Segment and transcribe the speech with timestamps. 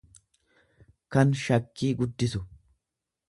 [1.15, 2.43] kan shakkii guddisu.